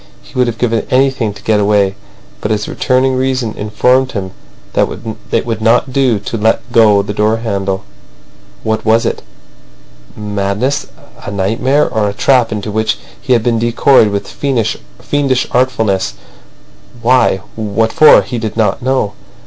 He 0.23 0.33
would 0.33 0.47
have 0.47 0.57
given 0.57 0.87
anything 0.89 1.31
to 1.31 1.43
get 1.43 1.59
away, 1.59 1.93
but 2.41 2.49
his 2.49 2.67
returning 2.67 3.15
reason 3.15 3.53
informed 3.53 4.13
him 4.13 4.31
that 4.73 4.87
it 5.31 5.45
would 5.45 5.61
not 5.61 5.93
do 5.93 6.17
to 6.17 6.37
let 6.39 6.71
go 6.71 7.03
the 7.03 7.13
door 7.13 7.37
handle. 7.37 7.83
What 8.63 8.83
was 8.83 9.05
it—madness, 9.05 10.87
a 11.23 11.29
nightmare, 11.29 11.87
or 11.87 12.09
a 12.09 12.13
trap 12.13 12.51
into 12.51 12.71
which 12.71 12.97
he 13.21 13.33
had 13.33 13.43
been 13.43 13.59
decoyed 13.59 14.07
with 14.07 14.27
fiendish 14.27 15.47
artfulness? 15.51 16.15
Why—what 16.99 17.93
for? 17.93 18.23
He 18.23 18.39
did 18.39 18.57
not 18.57 18.81
know. 18.81 19.13